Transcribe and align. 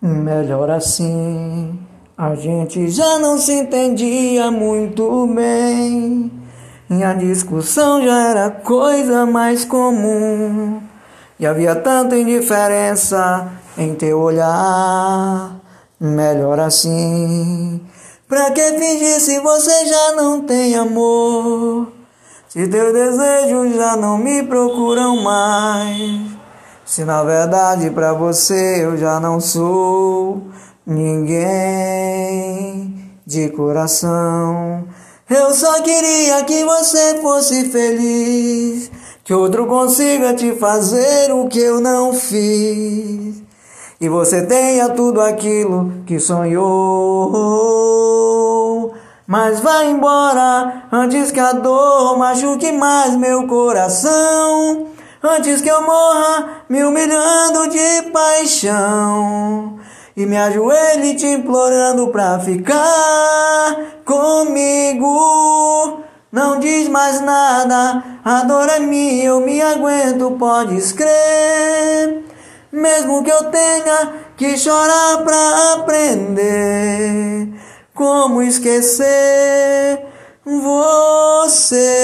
Melhor 0.00 0.70
assim, 0.70 1.76
a 2.16 2.32
gente 2.36 2.88
já 2.88 3.18
não 3.18 3.36
se 3.36 3.52
entendia 3.52 4.48
muito 4.48 5.26
bem. 5.26 6.30
E 6.88 7.02
a 7.02 7.12
discussão 7.14 8.00
já 8.00 8.28
era 8.28 8.48
coisa 8.48 9.26
mais 9.26 9.64
comum. 9.64 10.80
E 11.40 11.44
havia 11.44 11.74
tanta 11.74 12.16
indiferença 12.16 13.50
em 13.76 13.96
teu 13.96 14.20
olhar. 14.20 15.56
Melhor 16.00 16.60
assim. 16.60 17.80
Pra 18.28 18.52
que 18.52 18.78
fingir 18.78 19.20
se 19.20 19.40
você 19.40 19.86
já 19.86 20.12
não 20.12 20.42
tem 20.42 20.76
amor? 20.76 21.92
Se 22.48 22.68
teus 22.68 22.92
desejos 22.92 23.74
já 23.74 23.96
não 23.96 24.16
me 24.16 24.44
procuram 24.44 25.20
mais. 25.24 26.37
Se 26.88 27.04
na 27.04 27.22
verdade 27.22 27.90
pra 27.90 28.14
você 28.14 28.82
eu 28.82 28.96
já 28.96 29.20
não 29.20 29.38
sou 29.40 30.40
ninguém 30.86 31.44
de 33.26 33.50
coração. 33.50 34.86
Eu 35.28 35.52
só 35.52 35.82
queria 35.82 36.42
que 36.44 36.64
você 36.64 37.20
fosse 37.20 37.68
feliz, 37.68 38.90
que 39.22 39.34
outro 39.34 39.66
consiga 39.66 40.32
te 40.32 40.54
fazer 40.54 41.30
o 41.30 41.46
que 41.46 41.58
eu 41.60 41.78
não 41.78 42.14
fiz. 42.14 43.42
E 44.00 44.08
você 44.08 44.46
tenha 44.46 44.88
tudo 44.88 45.20
aquilo 45.20 45.92
que 46.06 46.18
sonhou. 46.18 46.64
Mas 49.26 49.60
vai 49.60 49.90
embora 49.90 50.84
antes 50.90 51.30
que 51.30 51.38
a 51.38 51.52
dor 51.52 52.16
machuque 52.16 52.72
mais 52.72 53.14
meu 53.14 53.46
coração. 53.46 54.96
Antes 55.22 55.60
que 55.60 55.68
eu 55.68 55.82
morra 55.82 56.62
me 56.68 56.84
humilhando 56.84 57.68
de 57.70 58.02
paixão. 58.12 59.78
E 60.16 60.24
me 60.26 60.36
ajoelhe 60.36 61.14
te 61.16 61.26
implorando 61.26 62.08
pra 62.08 62.38
ficar 62.38 63.76
comigo. 64.04 65.08
Não 66.30 66.58
diz 66.60 66.88
mais 66.88 67.20
nada, 67.20 68.04
a 68.24 68.42
dor 68.44 68.68
é 68.68 68.78
eu 69.24 69.40
me 69.40 69.62
aguento, 69.62 70.36
podes 70.38 70.92
crer. 70.92 72.24
Mesmo 72.70 73.24
que 73.24 73.30
eu 73.30 73.44
tenha 73.44 74.12
que 74.36 74.56
chorar 74.56 75.24
pra 75.24 75.74
aprender 75.74 77.48
como 77.94 78.42
esquecer 78.42 80.04
você. 80.44 81.97